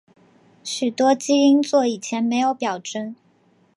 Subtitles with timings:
[0.63, 3.15] 许多基因座以前没有表征。